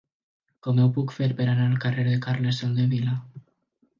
[0.67, 3.15] Com ho puc fer per anar al carrer de Carles Soldevila?